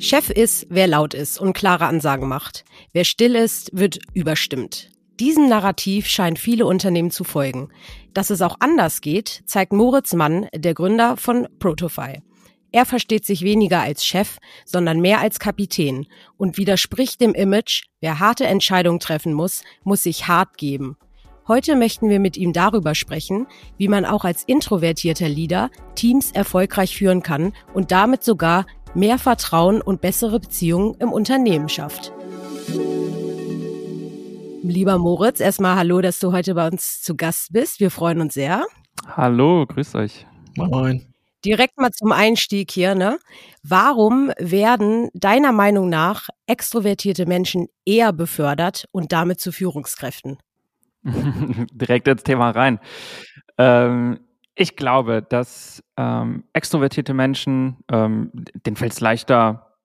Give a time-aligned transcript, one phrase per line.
[0.00, 2.64] Chef ist, wer laut ist und klare Ansagen macht.
[2.92, 4.90] Wer still ist, wird überstimmt.
[5.18, 7.70] Diesem Narrativ scheint viele Unternehmen zu folgen.
[8.14, 12.22] Dass es auch anders geht, zeigt Moritz Mann, der Gründer von Protofy.
[12.70, 16.06] Er versteht sich weniger als Chef, sondern mehr als Kapitän
[16.36, 20.96] und widerspricht dem Image, wer harte Entscheidungen treffen muss, muss sich hart geben.
[21.48, 23.46] Heute möchten wir mit ihm darüber sprechen,
[23.78, 29.80] wie man auch als introvertierter Leader Teams erfolgreich führen kann und damit sogar mehr Vertrauen
[29.80, 32.12] und bessere Beziehungen im Unternehmen schafft.
[34.62, 37.80] Lieber Moritz, erstmal hallo, dass du heute bei uns zu Gast bist.
[37.80, 38.66] Wir freuen uns sehr.
[39.16, 40.26] Hallo, grüß euch.
[40.56, 41.06] Moin.
[41.44, 43.18] Direkt mal zum Einstieg hier, ne?
[43.62, 50.38] Warum werden deiner Meinung nach extrovertierte Menschen eher befördert und damit zu Führungskräften?
[51.04, 52.80] Direkt ins Thema rein.
[53.56, 54.18] Ähm,
[54.60, 58.32] ich glaube, dass ähm, extrovertierte Menschen, ähm,
[58.66, 59.76] denen fällt es leichter,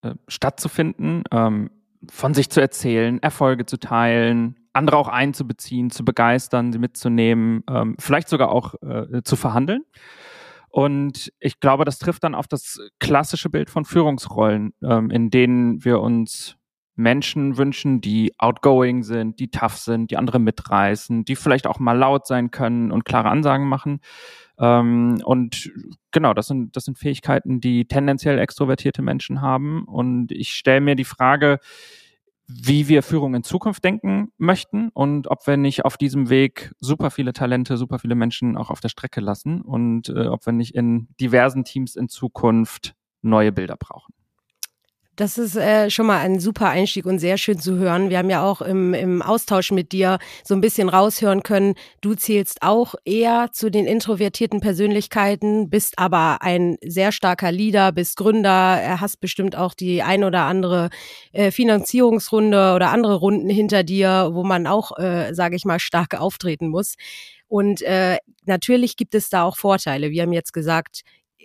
[0.00, 1.70] äh, stattzufinden, ähm,
[2.10, 7.94] von sich zu erzählen, Erfolge zu teilen, andere auch einzubeziehen, zu begeistern, sie mitzunehmen, ähm,
[7.98, 9.84] vielleicht sogar auch äh, zu verhandeln.
[10.70, 15.84] Und ich glaube, das trifft dann auf das klassische Bild von Führungsrollen, ähm, in denen
[15.84, 16.56] wir uns
[16.94, 21.96] Menschen wünschen, die outgoing sind, die tough sind, die andere mitreißen, die vielleicht auch mal
[21.96, 24.00] laut sein können und klare Ansagen machen.
[24.58, 25.70] Ähm, und
[26.10, 29.84] genau, das sind, das sind Fähigkeiten, die tendenziell extrovertierte Menschen haben.
[29.84, 31.58] Und ich stelle mir die Frage,
[32.46, 37.10] wie wir Führung in Zukunft denken möchten und ob wir nicht auf diesem Weg super
[37.10, 40.74] viele Talente, super viele Menschen auch auf der Strecke lassen und äh, ob wir nicht
[40.74, 44.12] in diversen Teams in Zukunft neue Bilder brauchen.
[45.14, 48.08] Das ist äh, schon mal ein super Einstieg und sehr schön zu hören.
[48.08, 52.14] Wir haben ja auch im, im Austausch mit dir so ein bisschen raushören können, du
[52.14, 58.98] zählst auch eher zu den introvertierten Persönlichkeiten, bist aber ein sehr starker Leader, bist Gründer,
[59.00, 60.88] hast bestimmt auch die ein oder andere
[61.32, 66.18] äh, Finanzierungsrunde oder andere Runden hinter dir, wo man auch, äh, sage ich mal, stark
[66.18, 66.94] auftreten muss.
[67.48, 70.10] Und äh, natürlich gibt es da auch Vorteile.
[70.10, 71.02] Wir haben jetzt gesagt,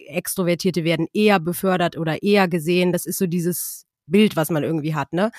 [0.08, 2.92] Extrovertierte werden eher befördert oder eher gesehen.
[2.92, 5.32] Das ist so dieses Bild, was man irgendwie hat, ne?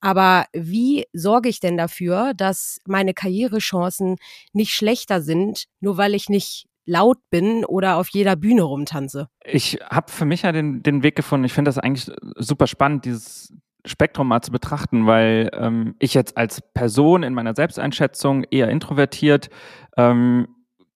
[0.00, 4.16] Aber wie sorge ich denn dafür, dass meine Karrierechancen
[4.52, 9.28] nicht schlechter sind, nur weil ich nicht laut bin oder auf jeder Bühne rumtanze?
[9.44, 11.44] Ich habe für mich ja den, den Weg gefunden.
[11.44, 13.52] Ich finde das eigentlich super spannend, dieses
[13.84, 19.48] Spektrum mal zu betrachten, weil ähm, ich jetzt als Person in meiner Selbsteinschätzung eher introvertiert
[19.96, 20.48] ähm,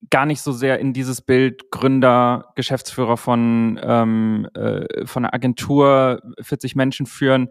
[0.09, 6.23] gar nicht so sehr in dieses Bild Gründer, Geschäftsführer von, ähm, äh, von einer Agentur,
[6.41, 7.51] 40 Menschen führen.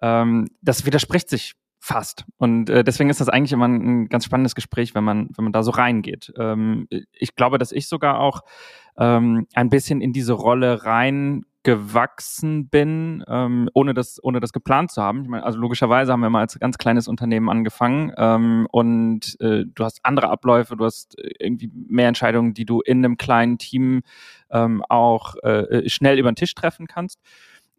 [0.00, 2.24] Ähm, das widerspricht sich fast.
[2.36, 5.52] Und äh, deswegen ist das eigentlich immer ein, ganz spannendes Gespräch, wenn man, wenn man
[5.52, 6.32] da so reingeht.
[6.36, 8.42] Ähm, ich glaube, dass ich sogar auch
[8.96, 14.90] ähm, ein bisschen in diese Rolle rein gewachsen bin, ähm, ohne das, ohne das geplant
[14.90, 15.22] zu haben.
[15.22, 19.64] Ich meine, also logischerweise haben wir mal als ganz kleines Unternehmen angefangen ähm, und äh,
[19.66, 24.02] du hast andere Abläufe, du hast irgendwie mehr Entscheidungen, die du in einem kleinen Team
[24.50, 27.20] ähm, auch äh, schnell über den Tisch treffen kannst.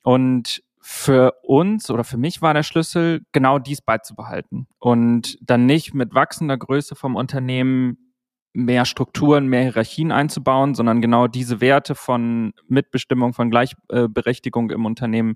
[0.02, 5.94] Und für uns oder für mich war der Schlüssel, genau dies beizubehalten und dann nicht
[5.94, 8.09] mit wachsender Größe vom Unternehmen
[8.54, 15.36] mehr Strukturen, mehr Hierarchien einzubauen, sondern genau diese Werte von Mitbestimmung, von Gleichberechtigung im Unternehmen,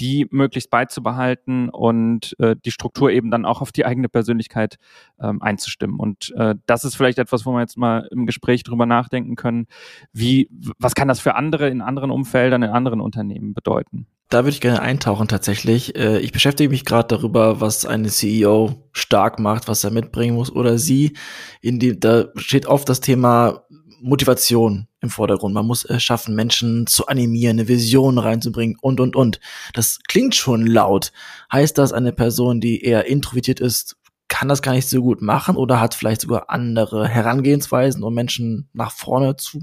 [0.00, 4.76] die möglichst beizubehalten und äh, die Struktur eben dann auch auf die eigene Persönlichkeit
[5.20, 5.98] ähm, einzustimmen.
[5.98, 9.66] Und äh, das ist vielleicht etwas, wo wir jetzt mal im Gespräch drüber nachdenken können,
[10.12, 10.48] wie,
[10.78, 14.06] was kann das für andere in anderen Umfeldern, in anderen Unternehmen bedeuten?
[14.34, 15.94] Da würde ich gerne eintauchen tatsächlich.
[15.94, 20.50] Äh, ich beschäftige mich gerade darüber, was eine CEO stark macht, was er mitbringen muss
[20.50, 21.16] oder sie.
[21.60, 23.62] In die, da steht oft das Thema
[24.02, 25.54] Motivation im Vordergrund.
[25.54, 29.38] Man muss es schaffen, Menschen zu animieren, eine Vision reinzubringen und, und, und.
[29.72, 31.12] Das klingt schon laut.
[31.52, 33.94] Heißt das, eine Person, die eher introvertiert ist,
[34.26, 38.68] kann das gar nicht so gut machen oder hat vielleicht sogar andere Herangehensweisen, um Menschen
[38.72, 39.62] nach vorne zu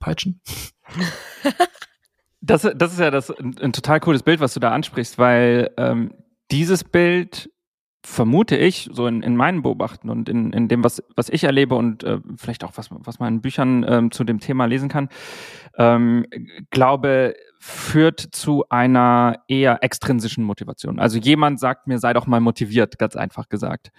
[0.00, 0.40] peitschen?
[2.42, 5.70] Das, das ist ja das, ein, ein, total cooles Bild, was du da ansprichst, weil
[5.76, 6.12] ähm,
[6.50, 7.48] dieses Bild
[8.04, 11.76] vermute ich, so in, in meinen Beobachten und in, in dem, was, was ich erlebe
[11.76, 15.08] und äh, vielleicht auch, was, was man in Büchern ähm, zu dem Thema lesen kann,
[15.78, 16.26] ähm,
[16.70, 20.98] glaube, führt zu einer eher extrinsischen Motivation.
[20.98, 23.92] Also jemand sagt mir, sei doch mal motiviert, ganz einfach gesagt.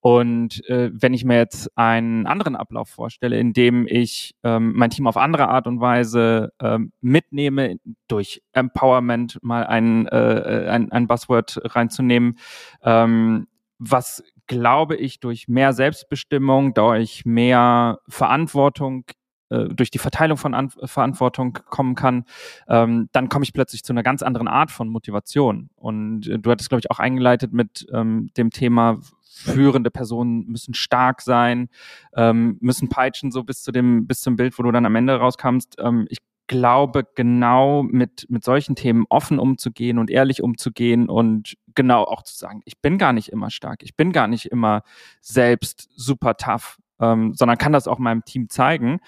[0.00, 4.90] Und äh, wenn ich mir jetzt einen anderen Ablauf vorstelle, in dem ich ähm, mein
[4.90, 11.08] Team auf andere Art und Weise ähm, mitnehme, durch Empowerment mal ein, äh, ein, ein
[11.08, 12.38] Buzzword reinzunehmen,
[12.82, 13.48] ähm,
[13.78, 19.04] was glaube ich durch mehr Selbstbestimmung, durch mehr Verantwortung
[19.50, 22.24] äh, durch die Verteilung von An Verantwortung kommen kann,
[22.68, 25.70] ähm, dann komme ich plötzlich zu einer ganz anderen Art von Motivation.
[25.74, 29.00] Und äh, du hattest, glaube ich, auch eingeleitet mit ähm, dem Thema,
[29.38, 31.68] führende Personen müssen stark sein,
[32.16, 35.16] ähm, müssen peitschen, so bis zu dem, bis zum Bild, wo du dann am Ende
[35.16, 35.76] rauskamst.
[35.78, 36.18] Ähm, ich
[36.48, 42.36] glaube, genau mit, mit solchen Themen offen umzugehen und ehrlich umzugehen und genau auch zu
[42.36, 44.82] sagen, ich bin gar nicht immer stark, ich bin gar nicht immer
[45.20, 48.98] selbst super tough, ähm, sondern kann das auch meinem Team zeigen,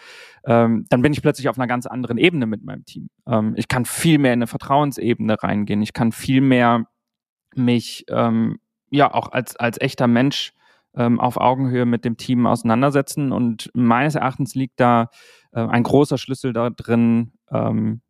[0.44, 3.08] ähm, dann bin ich plötzlich auf einer ganz anderen Ebene mit meinem Team.
[3.26, 6.86] Ähm, ich kann viel mehr in eine Vertrauensebene reingehen, ich kann viel mehr
[7.56, 8.60] mich ähm,
[8.90, 10.52] ja auch als, als echter Mensch
[10.94, 13.32] ähm, auf Augenhöhe mit dem Team auseinandersetzen.
[13.32, 15.10] Und meines Erachtens liegt da
[15.52, 18.00] äh, ein großer Schlüssel da drin, ähm,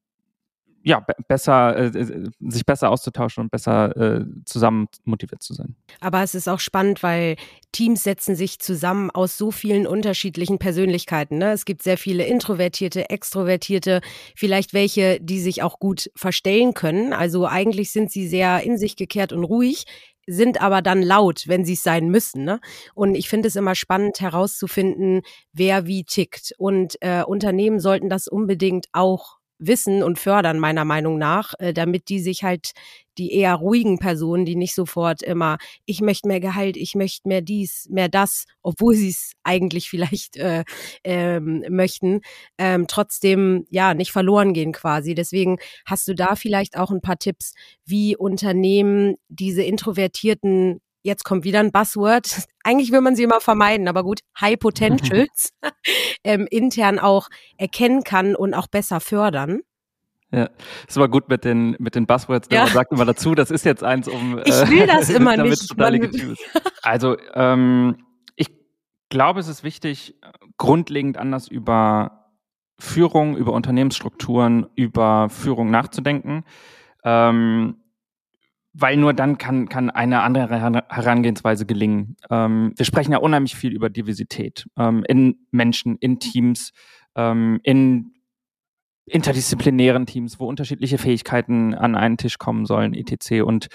[0.83, 5.77] ja, besser, äh, äh, sich besser auszutauschen und besser äh, zusammen motiviert zu sein.
[6.01, 7.37] Aber es ist auch spannend, weil
[7.73, 11.37] Teams setzen sich zusammen aus so vielen unterschiedlichen Persönlichkeiten.
[11.37, 11.53] Ne?
[11.53, 14.01] Es gibt sehr viele Introvertierte, Extrovertierte,
[14.35, 17.13] vielleicht welche, die sich auch gut verstellen können.
[17.13, 19.85] Also eigentlich sind sie sehr in sich gekehrt und ruhig
[20.31, 22.45] sind aber dann laut, wenn sie es sein müssen.
[22.45, 22.61] Ne?
[22.95, 25.23] Und ich finde es immer spannend herauszufinden,
[25.53, 26.55] wer wie tickt.
[26.57, 32.09] Und äh, Unternehmen sollten das unbedingt auch wissen und fördern, meiner Meinung nach, äh, damit
[32.09, 32.73] die sich halt
[33.19, 37.43] die eher ruhigen Personen, die nicht sofort immer, ich möchte mehr Gehalt, ich möchte mehr
[37.43, 40.65] dies, mehr das, obwohl sie es eigentlich vielleicht äh,
[41.05, 42.23] ähm, möchten,
[42.57, 45.15] ähm, trotzdem ja nicht verloren gehen quasi.
[45.15, 47.53] Deswegen hast du da vielleicht auch ein paar Tipps,
[47.85, 52.45] wie Unternehmen diese introvertierten jetzt kommt wieder ein Buzzword.
[52.65, 55.51] Eigentlich will man sie immer vermeiden, aber gut, High Potentials
[56.25, 59.61] ähm, intern auch erkennen kann und auch besser fördern.
[60.33, 60.49] Ja,
[60.87, 62.63] ist aber gut mit den, mit den Buzzwords, ja.
[62.63, 64.39] man sagt immer dazu, das ist jetzt eins, um.
[64.45, 65.69] Ich will das äh, immer nicht.
[65.69, 66.43] Total legitim ist.
[66.83, 68.05] Also, ähm,
[68.37, 68.49] ich
[69.09, 70.15] glaube, es ist wichtig,
[70.57, 72.29] grundlegend anders über
[72.79, 76.45] Führung, über Unternehmensstrukturen, über Führung nachzudenken.
[77.03, 77.80] Ähm,
[78.73, 82.17] weil nur dann kann, kann eine andere Herangehensweise gelingen.
[82.31, 86.73] Ähm, wir sprechen ja unheimlich viel über Diversität ähm, in Menschen, in Teams,
[87.17, 88.15] ähm, in
[89.07, 93.43] interdisziplinären Teams, wo unterschiedliche Fähigkeiten an einen Tisch kommen sollen, etc.
[93.43, 93.67] Und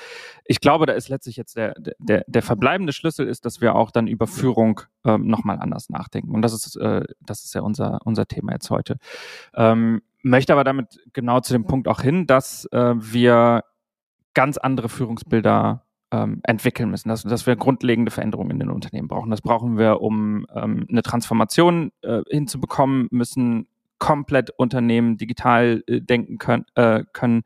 [0.45, 3.91] ich glaube, da ist letztlich jetzt der, der, der verbleibende Schlüssel ist, dass wir auch
[3.91, 6.33] dann über Führung ähm, nochmal anders nachdenken.
[6.33, 8.97] Und das ist, äh, das ist ja unser, unser Thema jetzt heute.
[9.55, 13.63] Ähm, möchte aber damit genau zu dem Punkt auch hin, dass äh, wir
[14.35, 19.31] ganz andere Führungsbilder ähm, entwickeln müssen, dass, dass wir grundlegende Veränderungen in den Unternehmen brauchen.
[19.31, 23.67] Das brauchen wir, um ähm, eine Transformation äh, hinzubekommen, müssen
[23.97, 27.43] komplett Unternehmen digital äh, denken können, äh, können.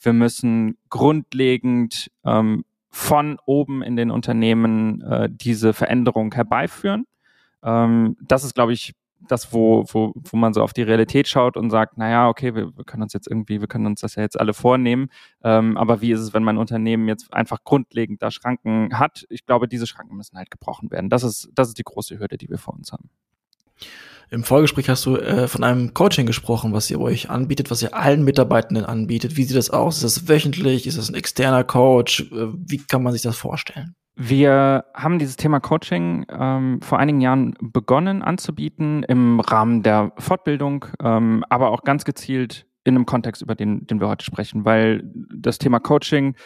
[0.00, 7.06] Wir müssen grundlegend ähm, von oben in den Unternehmen äh, diese Veränderung herbeiführen.
[7.62, 8.94] Ähm, das ist, glaube ich,
[9.28, 12.76] das, wo, wo, wo man so auf die Realität schaut und sagt, naja, okay, wir,
[12.76, 15.10] wir können uns jetzt irgendwie, wir können uns das ja jetzt alle vornehmen.
[15.42, 19.26] Ähm, aber wie ist es, wenn mein Unternehmen jetzt einfach grundlegend da Schranken hat?
[19.28, 21.10] Ich glaube, diese Schranken müssen halt gebrochen werden.
[21.10, 23.10] Das ist, das ist die große Hürde, die wir vor uns haben.
[24.32, 27.94] Im Vorgespräch hast du äh, von einem Coaching gesprochen, was ihr euch anbietet, was ihr
[27.94, 29.36] allen Mitarbeitenden anbietet.
[29.36, 30.02] Wie sieht das aus?
[30.02, 30.86] Ist das wöchentlich?
[30.86, 32.20] Ist das ein externer Coach?
[32.30, 33.96] Äh, wie kann man sich das vorstellen?
[34.22, 40.84] Wir haben dieses Thema Coaching ähm, vor einigen Jahren begonnen anzubieten im Rahmen der Fortbildung,
[41.02, 45.10] ähm, aber auch ganz gezielt in einem Kontext, über den, den wir heute sprechen, weil
[45.34, 46.36] das Thema Coaching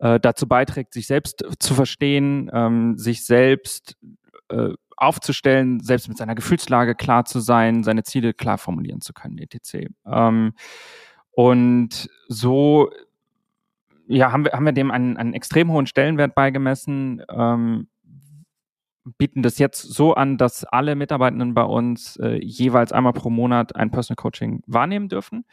[0.00, 3.96] äh, dazu beiträgt, sich selbst zu verstehen, ähm, sich selbst
[4.50, 9.38] äh, aufzustellen, selbst mit seiner Gefühlslage klar zu sein, seine Ziele klar formulieren zu können,
[9.38, 9.86] etc.
[10.04, 10.52] Ähm,
[11.30, 12.90] und so
[14.06, 17.88] ja, haben wir, haben wir dem einen, einen extrem hohen Stellenwert beigemessen, ähm,
[19.18, 23.74] bieten das jetzt so an, dass alle Mitarbeitenden bei uns äh, jeweils einmal pro Monat
[23.74, 25.44] ein Personal Coaching wahrnehmen dürfen.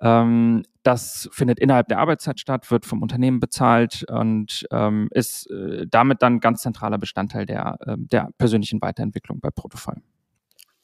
[0.00, 5.86] Ähm, das findet innerhalb der Arbeitszeit statt, wird vom Unternehmen bezahlt und ähm, ist äh,
[5.88, 10.02] damit dann ganz zentraler Bestandteil der, äh, der persönlichen Weiterentwicklung bei Protofile.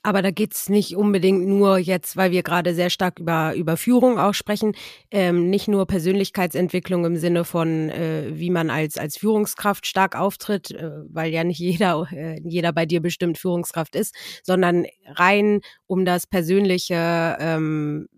[0.02, 4.18] Aber da geht's nicht unbedingt nur jetzt, weil wir gerade sehr stark über, über Führung
[4.18, 4.74] auch sprechen,
[5.10, 10.70] ähm, nicht nur Persönlichkeitsentwicklung im Sinne von, äh, wie man als, als Führungskraft stark auftritt,
[10.70, 16.06] äh, weil ja nicht jeder, äh, jeder bei dir bestimmt Führungskraft ist, sondern rein um
[16.06, 18.08] das persönliche ähm,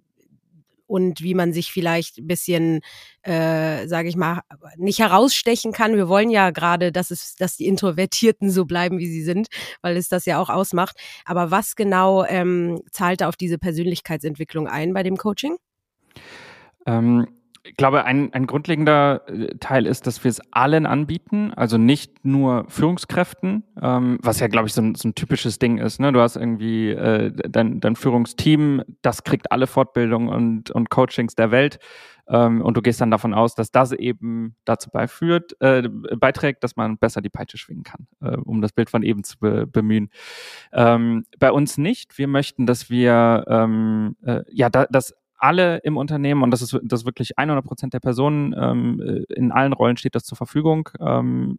[0.93, 2.81] und wie man sich vielleicht ein bisschen,
[3.23, 4.43] äh, sage ich mal,
[4.77, 5.97] nicht herausstechen kann.
[5.97, 9.49] Wir wollen ja gerade, dass es, dass die Introvertierten so bleiben, wie sie sind,
[9.81, 10.99] weil es das ja auch ausmacht.
[11.25, 15.57] Aber was genau ähm, zahlt da auf diese Persönlichkeitsentwicklung ein bei dem Coaching?
[16.85, 17.27] Ähm,
[17.65, 22.25] Ich glaube, ein, ein grundlegender äh, Teil ist, dass wir es allen anbieten, also nicht
[22.25, 26.01] nur Führungskräften, ähm, was ja, glaube ich, so ein, so ein typisches Ding ist.
[26.01, 26.13] Ne?
[26.13, 31.53] Du hast irgendwie äh, dein, dein Führungsteam, das kriegt alle Fortbildungen und, und Coachings der
[31.53, 31.79] Welt.
[32.29, 36.77] Ähm, und du gehst dann davon aus, dass das eben dazu beiführt, äh, beiträgt, dass
[36.77, 40.11] man besser die Peitsche schwingen kann, äh, um das Bild von eben zu be bemühen.
[40.73, 42.19] Ähm, bei uns nicht.
[42.19, 46.79] Wir möchten, dass wir ähm, äh, ja, da, dass alle im Unternehmen, und das ist,
[46.85, 50.89] das wirklich 100 Prozent der Personen, ähm, äh, in allen Rollen steht das zur Verfügung,
[51.01, 51.59] ähm,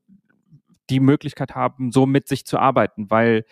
[0.89, 3.45] die Möglichkeit haben, so mit sich zu arbeiten, weil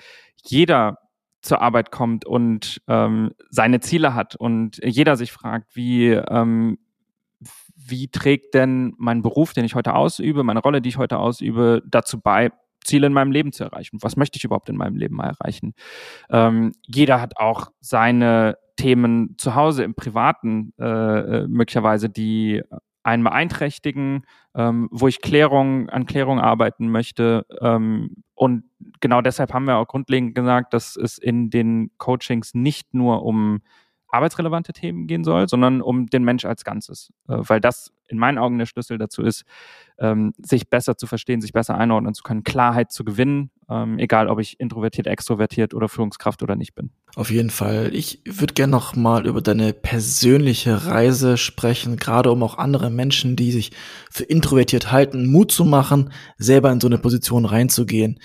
[0.44, 1.00] jeder
[1.42, 6.78] zur Arbeit kommt und ähm, seine Ziele hat und jeder sich fragt, wie, ähm,
[7.76, 11.82] wie trägt denn mein Beruf, den ich heute ausübe, meine Rolle, die ich heute ausübe,
[11.86, 12.52] dazu bei,
[12.84, 14.00] Ziele in meinem Leben zu erreichen?
[14.02, 15.74] Was möchte ich überhaupt in meinem Leben mal erreichen?
[16.30, 22.62] Ähm, jeder hat auch seine Themen zu Hause im Privaten äh, äh möglicherweise, die
[23.04, 27.46] einen beeinträchtigen, ähm, wo ich Klärung an Klärung arbeiten möchte.
[27.60, 28.64] Ähm, und
[29.00, 33.62] genau deshalb haben wir auch grundlegend gesagt, dass es in den Coachings nicht nur um
[34.12, 37.12] arbeitsrelevante Themen gehen soll, sondern um den Mensch als Ganzes.
[37.28, 39.46] Äh, weil das in meinen Augen der Schlüssel dazu ist,
[39.98, 44.28] ähm, sich besser zu verstehen, sich besser einordnen zu können, Klarheit zu gewinnen, ähm, egal
[44.28, 46.92] ob ich introvertiert, extrovertiert oder Führungskraft oder nicht bin.
[47.16, 47.92] Auf jeden Fall.
[47.94, 53.36] Ich würde gerne noch mal über deine persönliche Reise sprechen, gerade um auch andere Menschen,
[53.38, 53.72] die sich
[54.10, 58.20] für introvertiert halten, Mut zu machen, selber in so eine Position reinzugehen.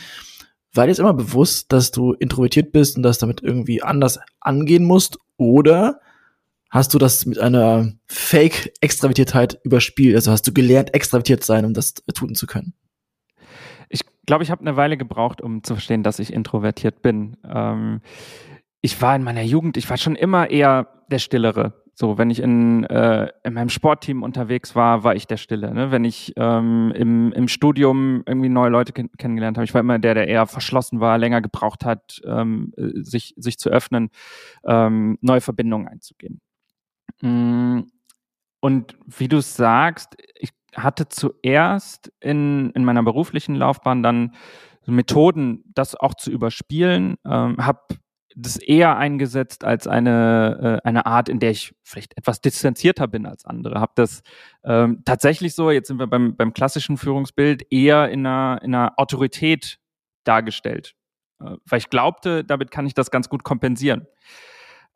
[0.76, 4.84] War dir jetzt immer bewusst, dass du introvertiert bist und das damit irgendwie anders angehen
[4.84, 5.18] musst?
[5.36, 6.00] Oder
[6.70, 10.16] hast du das mit einer Fake-Extravertiertheit überspielt?
[10.16, 12.74] Also hast du gelernt, extravertiert sein, um das tun zu können?
[13.88, 17.36] Ich glaube, ich habe eine Weile gebraucht, um zu verstehen, dass ich introvertiert bin.
[17.44, 18.00] Ähm,
[18.80, 21.84] ich war in meiner Jugend, ich war schon immer eher der Stillere.
[21.98, 25.72] So, wenn ich in, äh, in meinem Sportteam unterwegs war, war ich der Stille.
[25.72, 25.90] Ne?
[25.90, 29.98] Wenn ich ähm, im, im Studium irgendwie neue Leute kenn kennengelernt habe, ich war immer
[29.98, 34.10] der, der eher verschlossen war, länger gebraucht hat, ähm, sich, sich zu öffnen,
[34.66, 36.42] ähm, neue Verbindungen einzugehen.
[37.22, 37.84] Mm,
[38.60, 44.34] und wie du sagst, ich hatte zuerst in, in meiner beruflichen Laufbahn dann
[44.84, 47.80] Methoden, das auch zu überspielen, ähm, habe
[48.36, 53.24] das eher eingesetzt als eine, äh, eine Art, in der ich vielleicht etwas distanzierter bin
[53.26, 53.80] als andere.
[53.80, 54.22] Habe das
[54.62, 58.92] ähm, tatsächlich so, jetzt sind wir beim, beim klassischen Führungsbild, eher in einer, in einer
[58.98, 59.78] Autorität
[60.24, 60.94] dargestellt.
[61.40, 64.06] Äh, weil ich glaubte, damit kann ich das ganz gut kompensieren.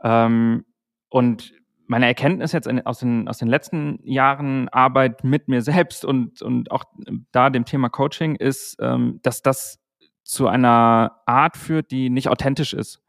[0.04, 0.66] Ähm,
[1.08, 1.54] und
[1.86, 6.70] meine Erkenntnis jetzt aus, den, aus den letzten Jahren Arbeit mit mir selbst und, und
[6.70, 6.84] auch
[7.32, 9.80] da dem Thema Coaching ist, ähm, dass das
[10.22, 13.02] zu einer Art führt, die nicht authentisch ist.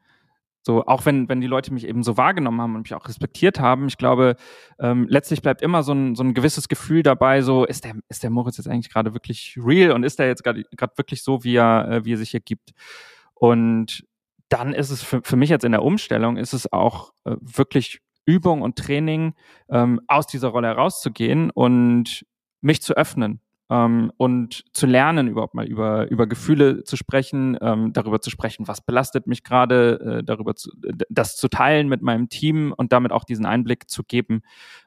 [0.63, 3.60] So, auch wenn, wenn die Leute mich eben so wahrgenommen haben und mich auch respektiert
[3.60, 4.36] haben, ich glaube,
[4.80, 8.22] ähm, letztlich bleibt immer so ein, so ein gewisses Gefühl dabei, so, ist der, ist
[8.22, 10.63] der Moritz jetzt eigentlich gerade wirklich real und ist er jetzt gerade
[10.98, 12.72] wirklich so, wie er, äh, wie er sich hier gibt?
[13.34, 14.06] Und
[14.50, 18.01] dann ist es für, für mich jetzt in der Umstellung, ist es auch äh, wirklich
[18.25, 19.34] Übung und Training,
[19.70, 22.24] ähm, aus dieser Rolle herauszugehen und
[22.62, 23.41] mich zu öffnen
[23.72, 28.68] ähm, und zu lernen, überhaupt mal über, über Gefühle zu sprechen, ähm, darüber zu sprechen,
[28.68, 30.72] was belastet mich gerade, äh, darüber zu,
[31.10, 34.42] das zu teilen mit meinem Team und damit auch diesen Einblick zu geben.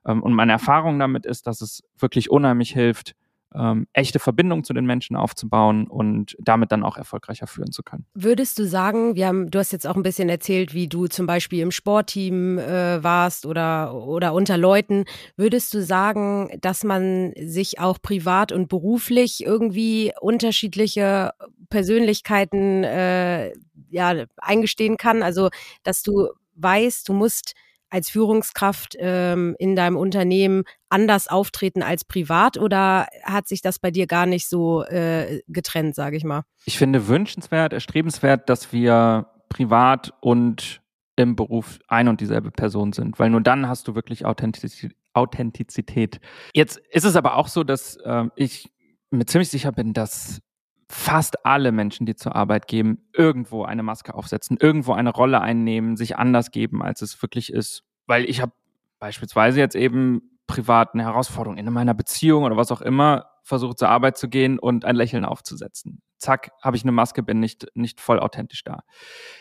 [0.07, 3.15] Ähm, und meine Erfahrung damit ist, dass es wirklich unheimlich hilft,
[3.55, 8.07] ähm, echte Verbindung zu den Menschen aufzubauen und damit dann auch erfolgreicher führen zu können.
[8.15, 11.27] Würdest du sagen, wir haben, du hast jetzt auch ein bisschen erzählt, wie du zum
[11.27, 15.05] Beispiel im Sportteam äh, warst oder, oder unter Leuten.
[15.37, 21.33] Würdest du sagen, dass man sich auch privat und beruflich irgendwie unterschiedliche
[21.71, 23.53] Persönlichkeiten äh,
[23.91, 25.23] ja, eingestehen kann?
[25.23, 25.51] Also,
[25.83, 27.55] dass du weißt, du musst
[27.95, 33.93] als Führungskraft ähm, in deinem Unternehmen anders auftreten als privat oder hat sich das bei
[33.93, 36.43] dir gar nicht so äh, getrennt, sage ich mal?
[36.65, 40.83] Ich finde wünschenswert, erstrebenswert, dass wir privat und
[41.15, 46.21] im Beruf ein und dieselbe Person sind, weil nur dann hast du wirklich Authentizität.
[46.53, 48.73] Jetzt ist es aber auch so, dass äh, ich
[49.13, 50.41] mir ziemlich sicher bin, dass
[50.89, 55.97] fast alle Menschen, die zur Arbeit gehen, irgendwo eine Maske aufsetzen, irgendwo eine Rolle einnehmen,
[55.97, 57.85] sich anders geben, als es wirklich ist.
[58.07, 58.53] Weil ich habe
[58.99, 63.89] beispielsweise jetzt eben privat eine Herausforderung in meiner Beziehung oder was auch immer, versucht zur
[63.89, 66.01] Arbeit zu gehen und ein Lächeln aufzusetzen.
[66.19, 68.81] Zack, habe ich eine Maske, bin nicht, nicht voll authentisch da.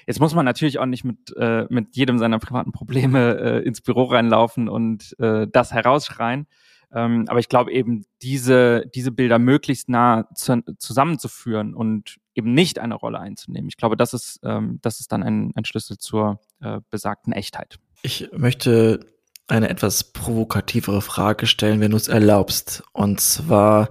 [0.06, 3.82] Jetzt muss man natürlich auch nicht mit, äh, mit jedem seiner privaten Probleme äh, ins
[3.82, 6.48] Büro reinlaufen und äh, das herausschreien.
[6.94, 12.80] Ähm, aber ich glaube eben, diese, diese Bilder möglichst nah zu, zusammenzuführen und eben nicht
[12.80, 13.68] eine Rolle einzunehmen.
[13.68, 17.80] Ich glaube, das ist, ähm, das ist dann ein, ein Schlüssel zur äh, besagten Echtheit.
[18.04, 19.00] Ich möchte
[19.48, 22.84] eine etwas provokativere Frage stellen, wenn du es erlaubst.
[22.94, 23.90] Und zwar,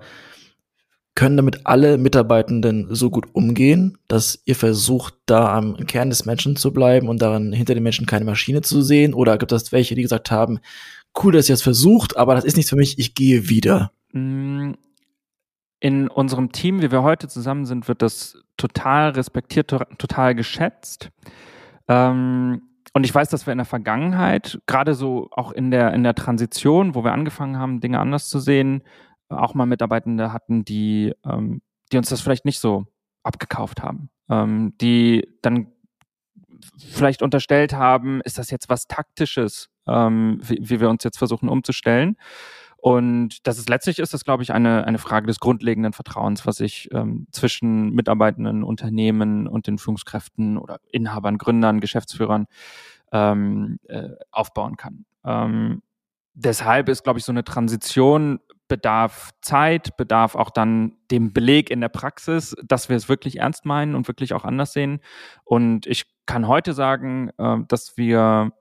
[1.14, 6.56] können damit alle Mitarbeitenden so gut umgehen, dass ihr versucht, da am Kern des Menschen
[6.56, 9.12] zu bleiben und daran hinter den Menschen keine Maschine zu sehen?
[9.12, 10.60] Oder gibt es welche, die gesagt haben,
[11.22, 13.92] cool, dass ihr es versucht, aber das ist nichts für mich, ich gehe wieder?
[14.12, 14.72] Mm,
[15.80, 21.10] in unserem Team, wie wir heute zusammen sind, wird das total respektiert, total geschätzt.
[21.88, 22.62] Ähm,
[22.94, 26.14] und ich weiß, dass wir in der Vergangenheit, gerade so auch in der, in der
[26.14, 28.82] Transition, wo wir angefangen haben, Dinge anders zu sehen,
[29.28, 32.84] auch mal Mitarbeitende hatten, die, ähm, die uns das vielleicht nicht so
[33.22, 35.68] abgekauft haben, ähm, die dann
[36.78, 41.48] vielleicht unterstellt haben, ist das jetzt was Taktisches, ähm, wie, wie wir uns jetzt versuchen
[41.48, 42.16] umzustellen.
[42.82, 46.56] Und das ist letztlich ist das, glaube ich, eine, eine Frage des grundlegenden Vertrauens, was
[46.56, 52.46] sich ähm, zwischen Mitarbeitenden, Unternehmen und den Führungskräften oder Inhabern, Gründern, Geschäftsführern
[53.12, 55.04] ähm, äh, aufbauen kann.
[55.24, 55.82] Ähm,
[56.34, 61.80] deshalb ist, glaube ich, so eine Transition bedarf Zeit, bedarf auch dann dem Beleg in
[61.80, 65.00] der Praxis, dass wir es wirklich ernst meinen und wirklich auch anders sehen.
[65.44, 68.52] Und ich kann heute sagen, äh, dass wir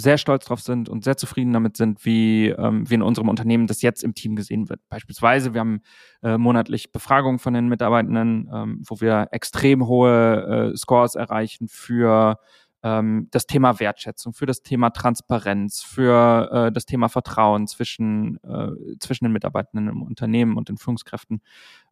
[0.00, 3.66] sehr stolz drauf sind und sehr zufrieden damit sind, wie, ähm, wie in unserem Unternehmen
[3.66, 4.80] das jetzt im Team gesehen wird.
[4.88, 5.82] Beispielsweise, wir haben
[6.22, 12.38] äh, monatlich Befragungen von den Mitarbeitenden, ähm, wo wir extrem hohe äh, Scores erreichen für
[12.82, 18.98] ähm, das Thema Wertschätzung, für das Thema Transparenz, für äh, das Thema Vertrauen zwischen, äh,
[18.98, 21.42] zwischen den Mitarbeitenden im Unternehmen und den Führungskräften.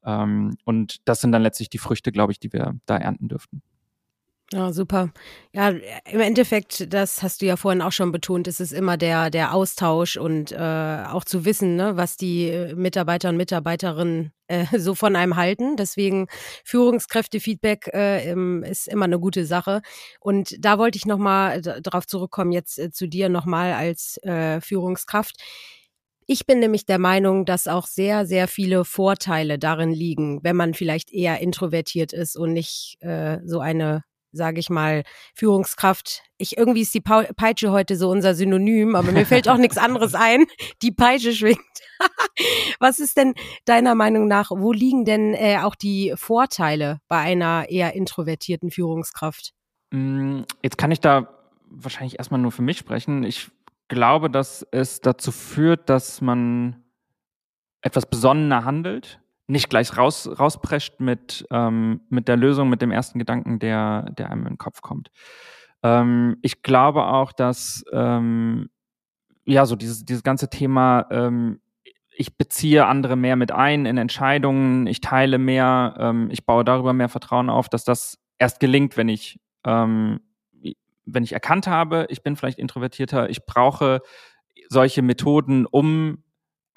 [0.04, 3.62] Ähm, und das sind dann letztlich die Früchte, glaube ich, die wir da ernten dürften.
[4.52, 5.10] Ja, super.
[5.52, 9.28] Ja, im Endeffekt, das hast du ja vorhin auch schon betont, es ist immer der,
[9.28, 14.94] der Austausch und äh, auch zu wissen, ne, was die Mitarbeiter und Mitarbeiterinnen äh, so
[14.94, 15.76] von einem halten.
[15.76, 16.28] Deswegen
[16.64, 18.32] Führungskräftefeedback äh,
[18.70, 19.82] ist immer eine gute Sache.
[20.18, 25.36] Und da wollte ich nochmal darauf zurückkommen, jetzt äh, zu dir nochmal als äh, Führungskraft.
[26.26, 30.72] Ich bin nämlich der Meinung, dass auch sehr, sehr viele Vorteile darin liegen, wenn man
[30.72, 35.02] vielleicht eher introvertiert ist und nicht äh, so eine sage ich mal,
[35.34, 36.22] Führungskraft.
[36.36, 40.14] Ich irgendwie ist die Peitsche heute so unser Synonym, aber mir fällt auch nichts anderes
[40.16, 40.46] ein.
[40.82, 41.58] Die Peitsche schwingt.
[42.78, 47.68] Was ist denn deiner Meinung nach, wo liegen denn äh, auch die Vorteile bei einer
[47.68, 49.52] eher introvertierten Führungskraft?
[49.90, 51.28] Mm, jetzt kann ich da
[51.70, 53.24] wahrscheinlich erstmal nur für mich sprechen.
[53.24, 53.50] Ich
[53.88, 56.84] glaube, dass es dazu führt, dass man
[57.80, 63.18] etwas besonnener handelt, nicht gleich raus, rausprescht mit, ähm, mit der Lösung, mit dem ersten
[63.18, 65.10] Gedanken, der, der einem in den Kopf kommt.
[65.82, 68.68] Ähm, ich glaube auch, dass ähm,
[69.46, 71.60] ja so dieses, dieses ganze Thema, ähm,
[72.10, 76.92] ich beziehe andere mehr mit ein in Entscheidungen, ich teile mehr, ähm, ich baue darüber
[76.92, 80.20] mehr Vertrauen auf, dass das erst gelingt, wenn ich, ähm,
[81.06, 84.02] wenn ich erkannt habe, ich bin vielleicht introvertierter, ich brauche
[84.68, 86.22] solche Methoden, um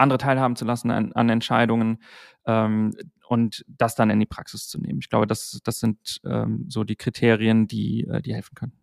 [0.02, 2.00] andere teilhaben zu lassen an, an Entscheidungen
[2.46, 2.94] ähm,
[3.28, 5.00] und das dann in die Praxis zu nehmen.
[5.00, 8.74] Ich glaube, das, das sind ähm, so die Kriterien, die, äh, die helfen können.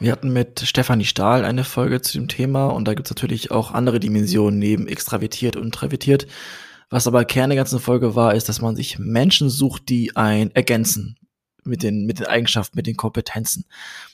[0.00, 3.50] Wir hatten mit Stefanie Stahl eine Folge zu dem Thema und da gibt es natürlich
[3.50, 6.26] auch andere Dimensionen neben extravertiert und introvertiert.
[6.88, 10.50] Was aber Kern der ganzen Folge war, ist, dass man sich Menschen sucht, die ein
[10.54, 11.16] ergänzen
[11.64, 13.64] mit den, mit den Eigenschaften, mit den Kompetenzen.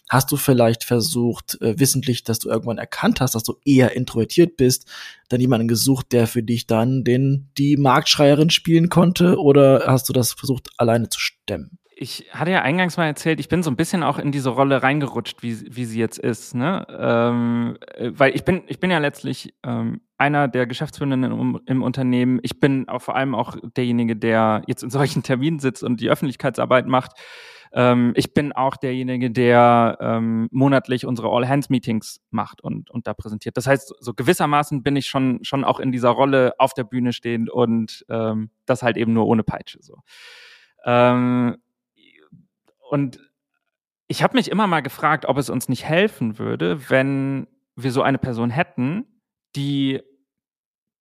[0.08, 4.56] Hast du vielleicht versucht, äh, wissentlich, dass du irgendwann erkannt hast, dass du eher introvertiert
[4.56, 4.86] bist,
[5.28, 10.12] dann jemanden gesucht, der für dich dann den, die Marktschreierin spielen konnte, oder hast du
[10.12, 11.78] das versucht, alleine zu stemmen?
[11.98, 14.82] Ich hatte ja eingangs mal erzählt, ich bin so ein bisschen auch in diese Rolle
[14.82, 16.54] reingerutscht, wie, wie sie jetzt ist.
[16.54, 16.86] Ne?
[16.90, 21.82] Ähm, äh, weil ich bin, ich bin ja letztlich ähm, einer der Geschäftsführenden im, im,
[21.82, 22.38] Unternehmen.
[22.42, 26.10] Ich bin auch vor allem auch derjenige, der jetzt in solchen Terminen sitzt und die
[26.10, 27.12] Öffentlichkeitsarbeit macht.
[27.72, 33.56] Ähm, ich bin auch derjenige, der ähm, monatlich unsere All-Hands-Meetings macht und, und da präsentiert.
[33.56, 37.14] Das heißt, so gewissermaßen bin ich schon, schon auch in dieser Rolle auf der Bühne
[37.14, 39.78] stehend und ähm, das halt eben nur ohne Peitsche.
[39.80, 40.02] So.
[42.88, 43.20] Und
[44.08, 48.02] ich habe mich immer mal gefragt, ob es uns nicht helfen würde, wenn wir so
[48.02, 49.04] eine Person hätten,
[49.56, 50.00] die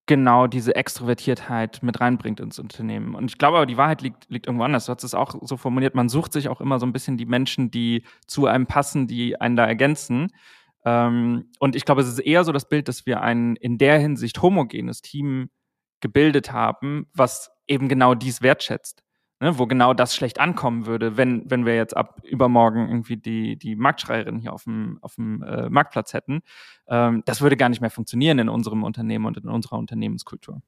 [0.06, 3.14] genau diese Extrovertiertheit mit reinbringt ins Unternehmen.
[3.14, 4.86] Und ich glaube aber, die Wahrheit liegt, liegt irgendwo anders.
[4.86, 7.26] Du hast es auch so formuliert, man sucht sich auch immer so ein bisschen die
[7.26, 10.28] Menschen, die zu einem passen, die einen da ergänzen.
[10.84, 13.98] Ähm, und ich glaube, es ist eher so das Bild, dass wir ein in der
[13.98, 15.50] Hinsicht homogenes Team
[16.00, 19.05] gebildet haben, was eben genau dies wertschätzt
[19.40, 23.56] ne, wo genau das schlecht ankommen würde, wenn, wenn wir jetzt ab übermorgen irgendwie die,
[23.56, 26.40] die Marktschreierin hier auf dem, auf dem äh, Marktplatz hätten.
[26.88, 30.62] Ähm, das würde gar nicht mehr funktionieren in unserem Unternehmen und in unserer Unternehmenskultur.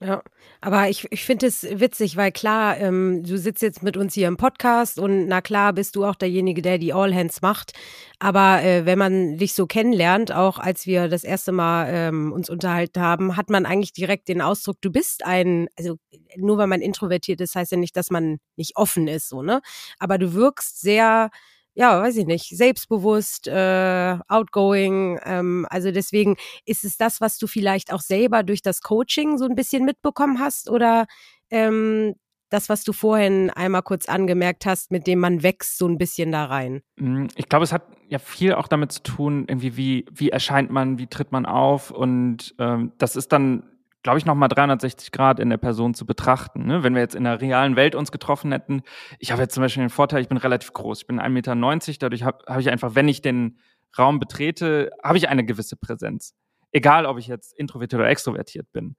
[0.00, 0.22] Ja,
[0.60, 4.28] aber ich, ich finde es witzig, weil klar, ähm, du sitzt jetzt mit uns hier
[4.28, 7.72] im Podcast und na klar bist du auch derjenige, der die All Hands macht.
[8.20, 12.48] Aber äh, wenn man dich so kennenlernt, auch als wir das erste Mal ähm, uns
[12.48, 15.96] unterhalten haben, hat man eigentlich direkt den Ausdruck, du bist ein, also
[16.36, 19.60] nur weil man introvertiert ist, heißt ja nicht, dass man nicht offen ist, so, ne?
[19.98, 21.30] Aber du wirkst sehr
[21.78, 25.20] ja, weiß ich nicht, selbstbewusst, äh, outgoing.
[25.24, 26.36] Ähm, also deswegen
[26.66, 30.40] ist es das, was du vielleicht auch selber durch das Coaching so ein bisschen mitbekommen
[30.40, 31.06] hast oder
[31.50, 32.16] ähm,
[32.50, 36.32] das, was du vorhin einmal kurz angemerkt hast, mit dem man wächst so ein bisschen
[36.32, 36.82] da rein?
[36.96, 40.72] Mm, ich glaube, es hat ja viel auch damit zu tun, irgendwie wie, wie erscheint
[40.72, 43.62] man, wie tritt man auf und ähm, das ist dann
[44.02, 46.66] glaube ich, nochmal 360 Grad in der Person zu betrachten.
[46.66, 46.82] Ne?
[46.82, 48.82] Wenn wir jetzt in der realen Welt uns getroffen hätten,
[49.18, 51.54] ich habe jetzt zum Beispiel den Vorteil, ich bin relativ groß, ich bin 1,90 Meter,
[52.00, 53.58] dadurch habe hab ich einfach, wenn ich den
[53.98, 56.34] Raum betrete, habe ich eine gewisse Präsenz.
[56.70, 58.96] Egal, ob ich jetzt introvertiert oder extrovertiert bin.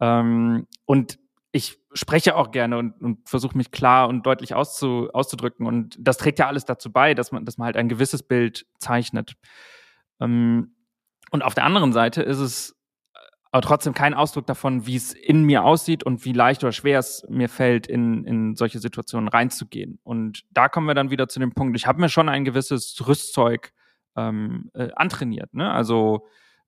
[0.00, 1.18] Ähm, und
[1.52, 5.66] ich spreche auch gerne und, und versuche mich klar und deutlich auszu, auszudrücken.
[5.66, 8.66] Und das trägt ja alles dazu bei, dass man, dass man halt ein gewisses Bild
[8.78, 9.36] zeichnet.
[10.20, 10.74] Ähm,
[11.30, 12.75] und auf der anderen Seite ist es
[13.56, 16.98] aber trotzdem kein Ausdruck davon, wie es in mir aussieht und wie leicht oder schwer
[16.98, 19.98] es mir fällt, in, in solche Situationen reinzugehen.
[20.04, 23.02] Und da kommen wir dann wieder zu dem Punkt, ich habe mir schon ein gewisses
[23.08, 23.72] Rüstzeug
[24.14, 25.54] ähm, äh, antrainiert.
[25.54, 25.70] Ne?
[25.72, 26.26] Also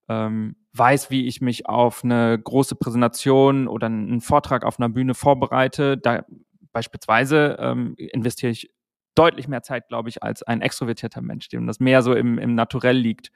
[0.09, 5.13] ähm, weiß, wie ich mich auf eine große Präsentation oder einen Vortrag auf einer Bühne
[5.13, 5.99] vorbereite.
[5.99, 6.25] Da
[6.73, 8.71] beispielsweise ähm, investiere ich
[9.19, 12.55] deutlich mehr Zeit, glaube ich, als ein extrovertierter Mensch, dem das mehr so im, im
[12.55, 13.33] Naturell liegt.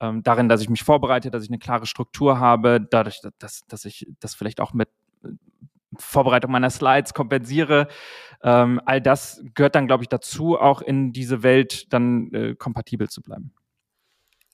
[0.00, 3.84] Ähm, darin, dass ich mich vorbereite, dass ich eine klare Struktur habe, dadurch, dass, dass
[3.84, 4.88] ich das vielleicht auch mit
[5.24, 5.28] äh,
[5.98, 7.88] Vorbereitung meiner Slides kompensiere.
[8.42, 13.08] Ähm, all das gehört dann, glaube ich, dazu, auch in diese Welt dann äh, kompatibel
[13.08, 13.52] zu bleiben.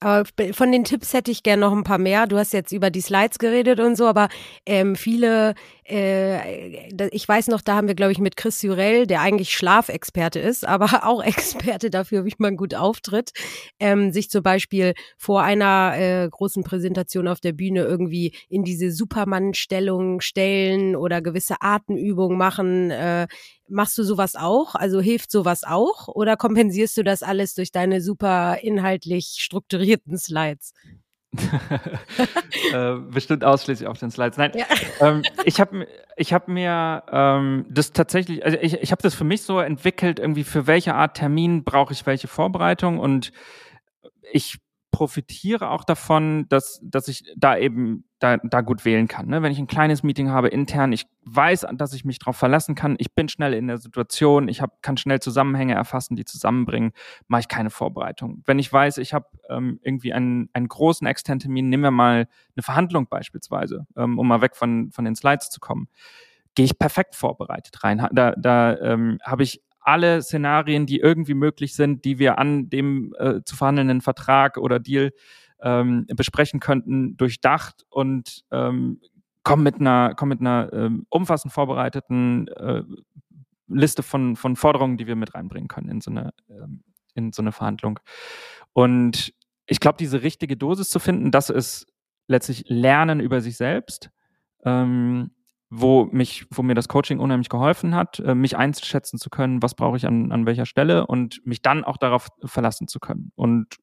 [0.02, 2.26] Von den Tipps hätte ich gerne noch ein paar mehr.
[2.26, 4.28] Du hast jetzt über die Slides geredet und so, aber
[4.66, 5.54] ähm, viele,
[5.88, 10.40] äh, ich weiß noch, da haben wir, glaube ich, mit Chris Jurell, der eigentlich Schlafexperte
[10.40, 13.30] ist, aber auch Experte dafür, wie man gut auftritt,
[13.78, 18.90] ähm, sich zum Beispiel vor einer äh, großen Präsentation auf der Bühne irgendwie in diese
[18.90, 22.90] Superman-Stellung stellen oder gewisse Atemübungen machen.
[22.90, 23.26] Äh,
[23.68, 24.74] Machst du sowas auch?
[24.74, 26.08] Also hilft sowas auch?
[26.08, 30.72] Oder kompensierst du das alles durch deine super inhaltlich strukturierten Slides?
[32.72, 34.36] äh, bestimmt ausschließlich auf den Slides.
[34.36, 34.66] Nein, ja.
[35.00, 39.24] ähm, ich habe ich hab mir ähm, das tatsächlich, also ich, ich habe das für
[39.24, 43.32] mich so entwickelt, irgendwie für welche Art Termin brauche ich welche Vorbereitung und
[44.30, 44.58] ich
[44.92, 49.26] profitiere auch davon, dass, dass ich da eben da, da gut wählen kann.
[49.26, 49.42] Ne?
[49.42, 52.94] Wenn ich ein kleines Meeting habe intern, ich weiß, dass ich mich darauf verlassen kann,
[52.98, 56.92] ich bin schnell in der Situation, ich hab, kann schnell Zusammenhänge erfassen, die zusammenbringen,
[57.26, 58.42] mache ich keine Vorbereitung.
[58.46, 62.28] Wenn ich weiß, ich habe ähm, irgendwie einen, einen großen externen Termin, nehmen wir mal
[62.54, 65.88] eine Verhandlung beispielsweise, ähm, um mal weg von, von den Slides zu kommen,
[66.54, 68.06] gehe ich perfekt vorbereitet rein.
[68.12, 73.14] Da, da ähm, habe ich alle Szenarien, die irgendwie möglich sind, die wir an dem
[73.18, 75.12] äh, zu verhandelnden Vertrag oder Deal
[75.60, 79.00] ähm, besprechen könnten, durchdacht und ähm,
[79.42, 82.82] kommen mit einer, kommen mit einer ähm, umfassend vorbereiteten äh,
[83.68, 86.82] Liste von, von Forderungen, die wir mit reinbringen können in so eine, ähm,
[87.14, 88.00] in so eine Verhandlung.
[88.72, 89.32] Und
[89.66, 91.86] ich glaube, diese richtige Dosis zu finden, das ist
[92.28, 94.10] letztlich Lernen über sich selbst.
[94.64, 95.30] Ähm,
[95.74, 99.74] wo mich, wo mir das Coaching unheimlich geholfen hat, äh, mich einschätzen zu können, was
[99.74, 103.32] brauche ich an, an welcher Stelle und mich dann auch darauf verlassen zu können.
[103.36, 103.78] Und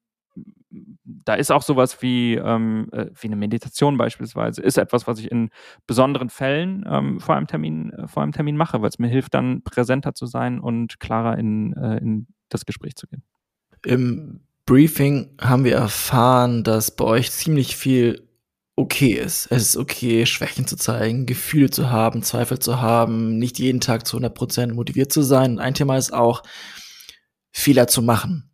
[1.03, 5.31] da ist auch sowas wie, ähm, äh, wie eine Meditation beispielsweise, ist etwas, was ich
[5.31, 5.49] in
[5.87, 9.33] besonderen Fällen ähm, vor, einem Termin, äh, vor einem Termin mache, weil es mir hilft,
[9.33, 13.23] dann präsenter zu sein und klarer in, äh, in das Gespräch zu gehen.
[13.83, 18.28] Im Briefing haben wir erfahren, dass bei euch ziemlich viel
[18.79, 19.47] okay ist.
[19.51, 24.07] Es ist okay, Schwächen zu zeigen, Gefühle zu haben, Zweifel zu haben, nicht jeden Tag
[24.07, 25.59] zu 100% motiviert zu sein.
[25.59, 26.43] Ein Thema ist auch,
[27.51, 28.51] Fehler zu machen.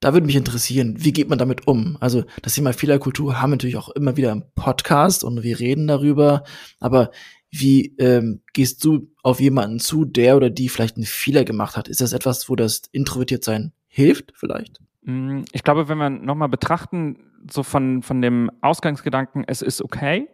[0.00, 1.98] Da würde mich interessieren, wie geht man damit um?
[2.00, 5.86] Also das Thema Fehlerkultur haben wir natürlich auch immer wieder im Podcast und wir reden
[5.86, 6.44] darüber.
[6.78, 7.10] Aber
[7.50, 11.88] wie ähm, gehst du auf jemanden zu, der oder die vielleicht einen Fehler gemacht hat?
[11.88, 14.80] Ist das etwas, wo das Introvertiertsein hilft vielleicht?
[15.02, 20.28] Mm, ich glaube, wenn wir nochmal betrachten, so von, von dem Ausgangsgedanken, es ist okay,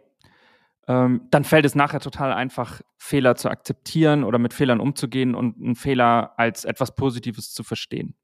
[0.87, 5.57] ähm, dann fällt es nachher total einfach, Fehler zu akzeptieren oder mit Fehlern umzugehen und
[5.57, 8.15] einen Fehler als etwas Positives zu verstehen.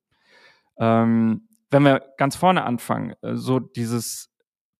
[0.78, 4.30] Ähm, wenn wir ganz vorne anfangen, äh, so dieses,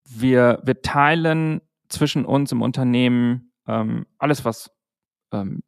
[0.07, 4.71] wir, wir teilen zwischen uns im Unternehmen ähm, alles, was
[5.31, 5.61] ähm,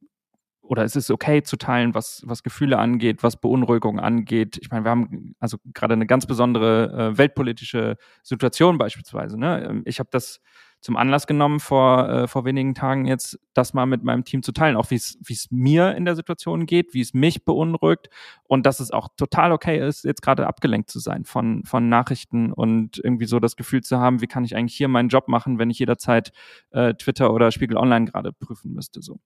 [0.63, 4.57] oder es ist okay zu teilen, was, was Gefühle angeht, was Beunruhigung angeht.
[4.61, 9.37] Ich meine, wir haben also gerade eine ganz besondere äh, weltpolitische Situation beispielsweise.
[9.37, 9.65] Ne?
[9.69, 10.41] Ähm, ich habe das
[10.79, 14.51] zum Anlass genommen vor, äh, vor wenigen Tagen jetzt, das mal mit meinem Team zu
[14.51, 18.09] teilen, auch wie es wie es mir in der Situation geht, wie es mich beunruhigt
[18.43, 22.51] und dass es auch total okay ist, jetzt gerade abgelenkt zu sein von, von Nachrichten
[22.51, 25.57] und irgendwie so das Gefühl zu haben, wie kann ich eigentlich hier meinen Job machen,
[25.57, 26.33] wenn ich jederzeit
[26.71, 29.01] äh, Twitter oder Spiegel Online gerade prüfen müsste.
[29.01, 29.19] So.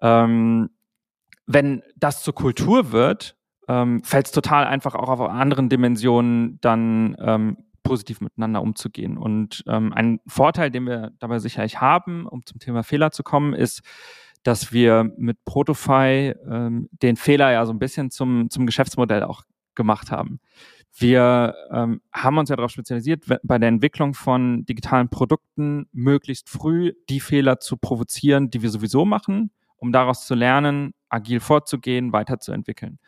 [0.00, 0.70] Ähm,
[1.46, 3.36] wenn das zur Kultur wird,
[3.68, 9.16] ähm, fällt es total einfach auch auf anderen Dimensionen dann ähm, positiv miteinander umzugehen.
[9.16, 13.54] Und ähm, ein Vorteil, den wir dabei sicherlich haben, um zum Thema Fehler zu kommen,
[13.54, 13.82] ist,
[14.42, 19.42] dass wir mit Protofy ähm, den Fehler ja so ein bisschen zum, zum Geschäftsmodell auch
[19.74, 20.40] gemacht haben.
[20.96, 26.92] Wir ähm, haben uns ja darauf spezialisiert, bei der Entwicklung von digitalen Produkten möglichst früh
[27.08, 32.98] die Fehler zu provozieren, die wir sowieso machen, um daraus zu lernen, agil vorzugehen, weiterzuentwickeln.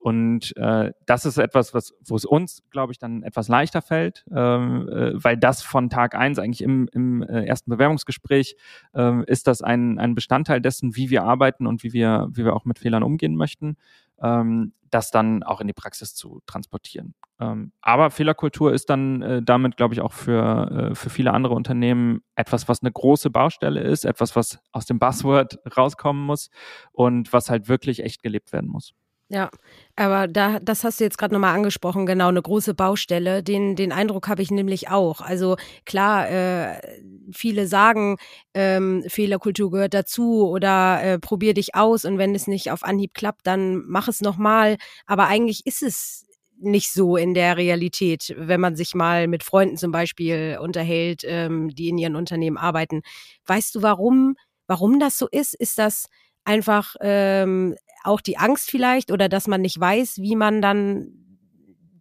[0.00, 4.24] Und äh, das ist etwas, was, wo es uns, glaube ich, dann etwas leichter fällt,
[4.30, 8.54] ähm, äh, weil das von Tag eins eigentlich im, im äh, ersten Bewerbungsgespräch
[8.94, 12.54] äh, ist das ein, ein Bestandteil dessen, wie wir arbeiten und wie wir, wie wir
[12.54, 13.76] auch mit Fehlern umgehen möchten,
[14.22, 17.14] ähm, das dann auch in die Praxis zu transportieren.
[17.40, 21.54] Ähm, aber Fehlerkultur ist dann äh, damit, glaube ich, auch für, äh, für viele andere
[21.54, 26.50] Unternehmen etwas, was eine große Baustelle ist, etwas, was aus dem Buzzword rauskommen muss
[26.92, 28.94] und was halt wirklich echt gelebt werden muss.
[29.30, 29.50] Ja,
[29.94, 33.42] aber da, das hast du jetzt gerade nochmal angesprochen, genau, eine große Baustelle.
[33.42, 35.20] Den, den Eindruck habe ich nämlich auch.
[35.20, 36.80] Also klar, äh,
[37.30, 38.16] viele sagen,
[38.54, 43.12] ähm, Fehlerkultur gehört dazu oder äh, probier dich aus und wenn es nicht auf Anhieb
[43.12, 44.78] klappt, dann mach es nochmal.
[45.06, 46.24] Aber eigentlich ist es
[46.58, 51.68] nicht so in der Realität, wenn man sich mal mit Freunden zum Beispiel unterhält, ähm,
[51.68, 53.02] die in ihren Unternehmen arbeiten.
[53.46, 54.36] Weißt du, warum,
[54.66, 55.54] warum das so ist?
[55.54, 56.06] Ist das
[56.44, 61.12] einfach ähm, auch die Angst vielleicht oder dass man nicht weiß, wie man dann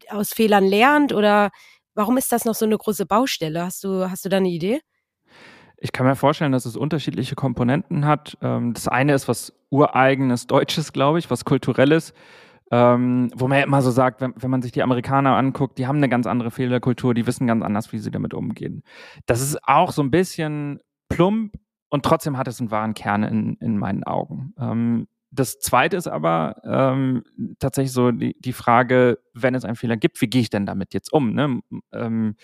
[0.10, 1.50] aus Fehlern lernt oder
[1.96, 3.64] warum ist das noch so eine große Baustelle?
[3.64, 4.82] Hast du, hast du da eine Idee?
[5.80, 8.38] Ich kann mir vorstellen, dass es unterschiedliche Komponenten hat.
[8.42, 12.14] Ähm, das eine ist was ureigenes Deutsches, glaube ich, was kulturelles.
[12.70, 15.88] Ähm, wo man ja immer so sagt, wenn, wenn man sich die Amerikaner anguckt, die
[15.88, 18.84] haben eine ganz andere Fehlerkultur, die wissen ganz anders, wie sie damit umgehen.
[19.26, 21.54] Das ist auch so ein bisschen plump
[21.90, 24.54] und trotzdem hat es einen wahren Kern in, in meinen Augen.
[24.60, 27.24] Ähm, das zweite ist aber ähm,
[27.60, 30.94] tatsächlich so die, die Frage, wenn es einen Fehler gibt, wie gehe ich denn damit
[30.94, 31.34] jetzt um?
[31.34, 31.60] Ne?
[31.92, 32.36] Ähm,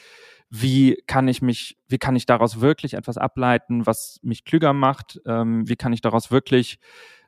[0.49, 5.19] wie kann ich mich, wie kann ich daraus wirklich etwas ableiten, was mich klüger macht?
[5.25, 6.79] Ähm, wie kann ich daraus wirklich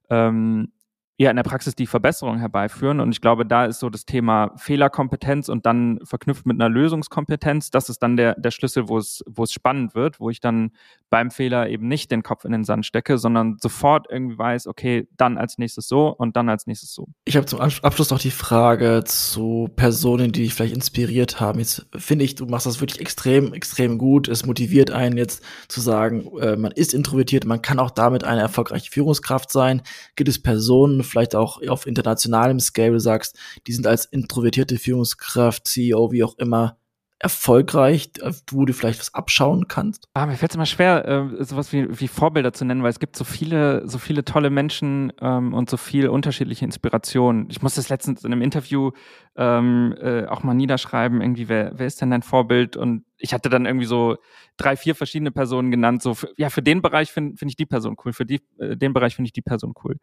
[0.09, 0.71] ähm,
[1.17, 2.99] ja in der Praxis die Verbesserung herbeiführen.
[2.99, 7.71] Und ich glaube, da ist so das Thema Fehlerkompetenz und dann verknüpft mit einer Lösungskompetenz,
[7.71, 10.71] das ist dann der, der Schlüssel, wo es, wo es spannend wird, wo ich dann
[11.09, 15.07] beim Fehler eben nicht den Kopf in den Sand stecke, sondern sofort irgendwie weiß, okay,
[15.15, 17.07] dann als nächstes so und dann als nächstes so.
[17.23, 21.59] Ich habe zum Abschluss noch die Frage zu Personen, die dich vielleicht inspiriert haben.
[21.59, 24.27] Jetzt finde ich, du machst das wirklich extrem, extrem gut.
[24.27, 28.41] Es motiviert einen jetzt zu sagen, äh, man ist introvertiert, man kann auch damit eine
[28.41, 29.81] erfolgreiche Führungskraft sein.
[30.17, 33.37] Gibt es Personen, vielleicht auch auf internationalem Scale, sagst,
[33.67, 36.77] die sind als introvertierte Führungskraft, CEO, wie auch immer,
[37.17, 38.11] erfolgreich,
[38.51, 40.09] wo du vielleicht was abschauen kannst?
[40.13, 42.99] Ah, mir fällt es immer schwer, äh, sowas wie, wie Vorbilder zu nennen, weil es
[42.99, 47.47] gibt so viele, so viele tolle Menschen ähm, und so viel unterschiedliche Inspirationen.
[47.49, 48.91] Ich musste es letztens in einem Interview
[49.37, 52.75] ähm, äh, auch mal niederschreiben, irgendwie, wer, wer ist denn dein Vorbild?
[52.75, 54.17] Und ich hatte dann irgendwie so
[54.57, 56.01] drei, vier verschiedene Personen genannt.
[56.01, 58.91] So, ja, für den Bereich finde find ich die Person cool, für die, äh, den
[58.91, 59.95] Bereich finde ich die Person cool.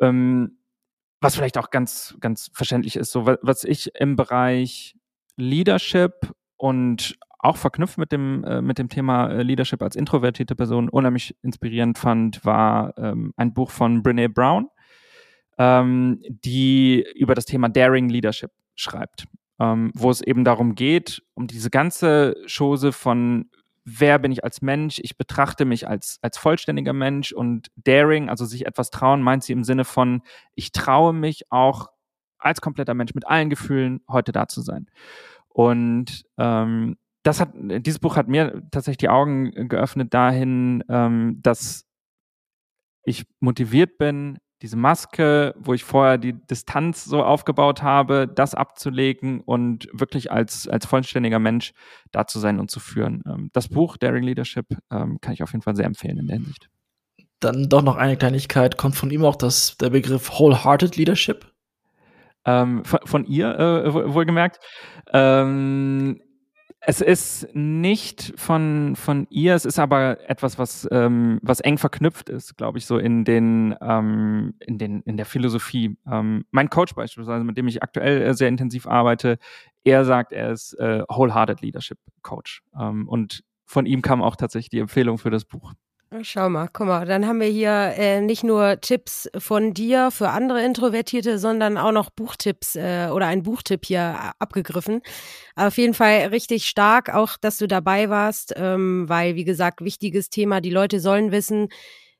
[0.00, 0.58] Ähm,
[1.20, 4.96] was vielleicht auch ganz, ganz verständlich ist, so was ich im Bereich
[5.36, 10.88] Leadership und auch verknüpft mit dem, äh, mit dem Thema äh, Leadership als introvertierte Person
[10.88, 14.68] unheimlich inspirierend fand, war ähm, ein Buch von Brene Brown,
[15.58, 19.26] ähm, die über das Thema Daring Leadership schreibt,
[19.60, 23.50] ähm, wo es eben darum geht, um diese ganze Chose von
[23.86, 25.00] wer bin ich als Mensch?
[25.02, 29.52] Ich betrachte mich als, als vollständiger Mensch und daring, also sich etwas trauen, meint sie
[29.52, 30.22] im Sinne von,
[30.54, 31.86] ich traue mich auch
[32.38, 34.86] als kompletter Mensch mit allen Gefühlen heute da zu sein.
[35.48, 41.86] Und ähm, das hat, dieses Buch hat mir tatsächlich die Augen geöffnet dahin, ähm, dass
[43.04, 49.40] ich motiviert bin, diese Maske, wo ich vorher die Distanz so aufgebaut habe, das abzulegen
[49.40, 51.72] und wirklich als, als vollständiger Mensch
[52.10, 53.22] da zu sein und zu führen.
[53.26, 56.36] Ähm, das Buch Daring Leadership ähm, kann ich auf jeden Fall sehr empfehlen in der
[56.36, 56.70] Hinsicht.
[57.40, 58.78] Dann doch noch eine Kleinigkeit.
[58.78, 61.52] Kommt von ihm auch das, der Begriff Wholehearted Leadership?
[62.46, 64.60] Ähm, von, von, ihr, äh, wohlgemerkt.
[65.12, 66.20] Ähm,
[66.88, 72.28] Es ist nicht von, von ihr, es ist aber etwas, was, ähm, was eng verknüpft
[72.28, 75.96] ist, glaube ich, so in den, ähm, in den, in der Philosophie.
[76.08, 79.38] Ähm, mein Coach beispielsweise, mit dem ich aktuell äh, sehr intensiv arbeite,
[79.82, 82.62] er sagt, er ist äh, Wholehearted Leadership Coach.
[82.80, 85.72] Ähm, und von ihm kam auch tatsächlich die Empfehlung für das Buch.
[86.22, 90.28] Schau mal, guck mal, dann haben wir hier äh, nicht nur Tipps von dir für
[90.28, 95.02] andere Introvertierte, sondern auch noch Buchtipps äh, oder ein Buchtipp hier abgegriffen.
[95.56, 100.30] Auf jeden Fall richtig stark, auch dass du dabei warst, ähm, weil, wie gesagt, wichtiges
[100.30, 101.70] Thema, die Leute sollen wissen,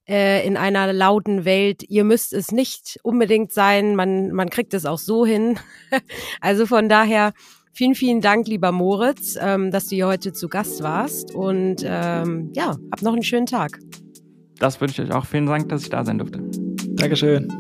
[0.09, 4.85] äh, in einer lauten Welt, ihr müsst es nicht unbedingt sein, man, man kriegt es
[4.85, 5.61] auch so hin.
[6.41, 7.35] also von daher
[7.77, 11.35] Vielen, vielen Dank, lieber Moritz, ähm, dass du hier heute zu Gast warst.
[11.35, 13.79] Und ähm, ja, hab noch einen schönen Tag.
[14.59, 15.27] Das wünsche ich euch auch.
[15.27, 16.41] Vielen Dank, dass ich da sein durfte.
[16.95, 17.53] Dankeschön.